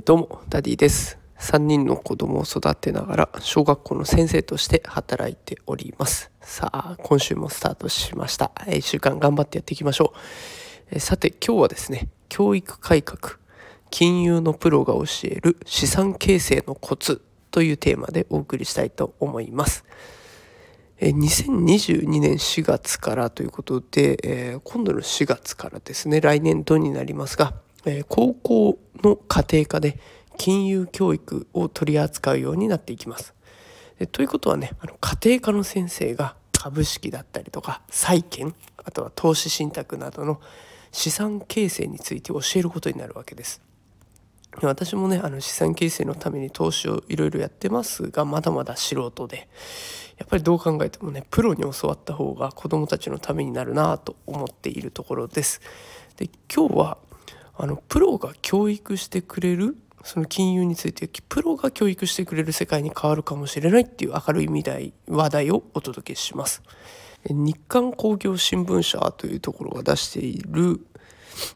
[0.00, 1.18] どうもダディです。
[1.38, 6.30] 3人の子供を育てながら小学校の先生として働いております。
[6.40, 8.52] さあ今週もスタートしました。
[8.56, 10.14] 1週間頑張ってやっていきましょ
[10.90, 10.98] う。
[10.98, 13.34] さて今日はですね教育改革
[13.90, 17.20] 金融のプロが教える資産形成のコツ
[17.50, 19.84] というテーマでお送りしたいと思います。
[21.02, 27.52] 2022年4月からということで今度の4月からですね来年度になりますが
[27.84, 29.98] え高校の家庭科で
[30.38, 33.34] 金融教育を取り扱うようになっていきます。
[34.12, 38.54] ということはねあの家庭科の先生が株式だったりとか債券
[38.84, 40.40] あとは投資信託などの
[40.90, 43.60] 資産形成について教えることになるわけです。
[44.60, 49.48] 私もねあの資産形成のために投資をいろいろやってますがまだまだ素人で
[50.18, 55.60] やっぱりどう考えてもねプロに教わった方が子どもたちのためになるなと思っているところです。
[56.16, 56.98] で今日は
[57.54, 66.62] あのプロが教育してくれるその金融についてプロが教育してくれる世界に変わるかもしれないっていう明るい未来話題をお届けします。
[67.24, 70.80] 日刊工業新聞社というところが出している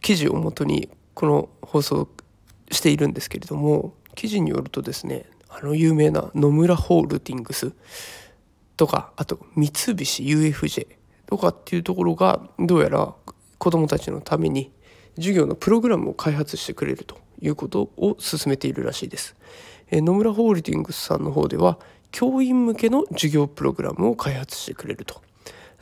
[0.00, 2.08] 記事をもとにこの放送
[2.70, 7.72] しているんですけれども記事によるとですねあの有名な野村ホールディングス
[8.76, 10.86] とかあと三菱 UFJ
[11.26, 13.12] とかっていうところがどうやら
[13.58, 14.70] 子どもたちのために
[15.18, 19.36] 授業のプログラムを開発してくれるということを進めているらしいです。
[19.90, 21.78] え野村ホールディングスさんの方では
[22.10, 25.20] 教員向けの授業プログラムを開発してくれると。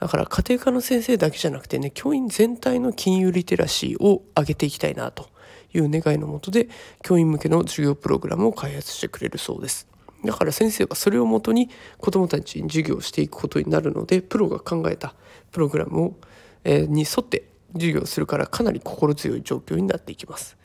[0.00, 5.30] だから家庭科の先生だけじゃなくてね教員全体の金融リテラシーを上げていきたいなと
[5.72, 6.68] いう願いのもとで
[7.02, 9.86] 教員向けの授業プログラムを開発してくれるそうです。
[10.24, 15.14] だから先生はそれをもとに子どもたちに授業をしていくことになるのでプロが考えた
[15.52, 16.16] プログラムを、
[16.64, 20.56] えー、に沿って授業するからかなり心強い状況になっていきます。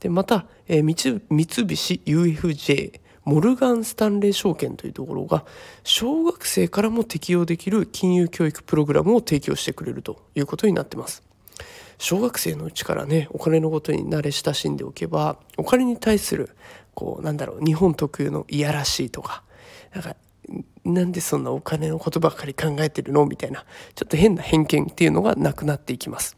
[0.00, 0.82] でまた、えー、
[1.30, 5.44] 三菱 UFJ モルガン・スタンレー証券というところが
[5.82, 11.22] 小学生からも適用できる金融教育プログラムを提供してくれるということになってます。
[11.98, 16.50] 小学生のうちからねお金のことに慣れ親しんでおけばお金に対する
[16.92, 19.42] こうなんだろう日本特有のいやらしいとか
[19.94, 20.16] なんか
[20.84, 23.24] なんでそんなお金のことばっかり考えてるの？
[23.24, 23.64] みたいな
[23.94, 26.36] ちょっと変な偏見っていうのがなくなっていきます。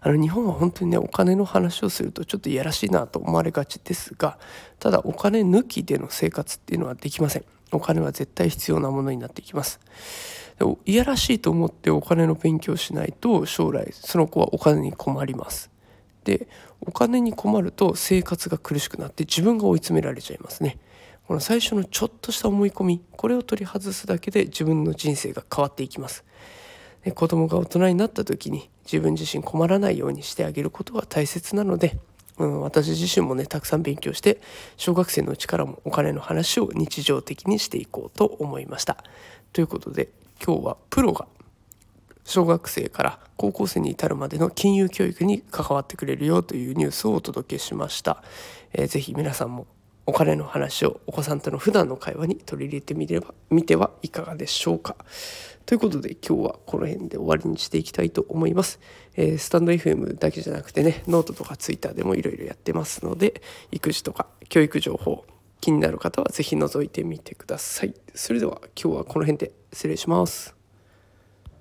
[0.00, 4.38] あの日本は本当にねお金の話をするとちょっといやらしいなと思われがちですが
[4.78, 7.44] ただお金抜きでの生活っていうのはできません。
[7.72, 9.80] お金は絶対必要なものになっていきます。
[10.86, 15.70] いやらしいと思ってお金の勉強しないと将来その子はお金に困ります。
[16.24, 16.48] で
[16.80, 20.78] お金に困ると生活が苦しくなって自分が追い詰められちゃいますね。
[21.26, 26.24] この最初のちょっとした思い込みこれを取り外すだけで自分の人生が変わっていきます。
[27.12, 31.98] 子供が大人になった時に自分自身困らないようにしてあげることが大切なので、
[32.38, 34.40] うん、私自身もねたくさん勉強して
[34.76, 38.96] 小学生のうちからもお金の話を日常的にしていこうと思いました。
[39.52, 40.08] ということで
[40.44, 41.26] 今日はプロが
[42.24, 48.22] 小学生から高校生に至るまでの金融教育に関わってくれるよというニュースをお届けしました。
[48.72, 49.66] えー、ぜひ皆さんも
[50.06, 54.96] お金の話をお子さんとの普段の会話に取り入れてみれば見てはいかがでしょうか。
[55.66, 58.78] ということで今日はこの辺で終わりにしていきたいと思います。
[59.16, 65.24] えー、スタンド FM だけじゃなくてねノートとか Twitter でもいろいろやってますので育児とか教育情報
[65.60, 67.94] 気になる方は是非覗いてみてください。
[68.14, 70.55] それでは今日はこの辺で失礼します。